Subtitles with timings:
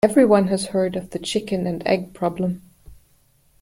[0.03, 2.63] Everyone has heard of the chicken and egg problem.